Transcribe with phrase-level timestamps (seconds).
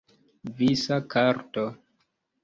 [0.61, 1.65] Visa karto.